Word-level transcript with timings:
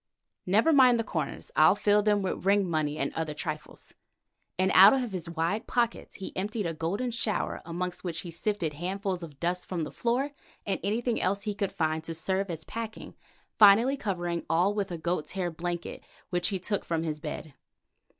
Never 0.47 0.73
mind 0.73 0.97
the 0.99 1.03
corners, 1.03 1.51
I'll 1.55 1.75
fill 1.75 2.01
them 2.01 2.23
with 2.23 2.43
ring 2.43 2.67
money 2.67 2.97
and 2.97 3.13
other 3.13 3.35
trifles," 3.35 3.93
and 4.57 4.71
out 4.73 4.93
of 4.93 5.11
his 5.11 5.29
wide 5.29 5.67
pockets 5.67 6.15
he 6.15 6.35
emptied 6.35 6.65
a 6.65 6.73
golden 6.73 7.11
shower, 7.11 7.61
amongst 7.65 8.03
which 8.03 8.21
he 8.21 8.31
sifted 8.31 8.73
handfuls 8.73 9.21
of 9.21 9.39
dust 9.39 9.69
from 9.69 9.83
the 9.83 9.91
floor 9.91 10.31
and 10.65 10.79
anything 10.83 11.21
else 11.21 11.43
he 11.43 11.53
could 11.53 11.71
find 11.71 12.03
to 12.05 12.15
serve 12.15 12.49
as 12.49 12.63
packing, 12.63 13.13
finally 13.59 13.95
covering 13.95 14.43
all 14.49 14.73
with 14.73 14.91
a 14.91 14.97
goat's 14.97 15.33
hair 15.33 15.51
blanket 15.51 16.03
which 16.31 16.47
he 16.47 16.57
took 16.57 16.83
from 16.83 17.03
his 17.03 17.19
bed. 17.19 17.53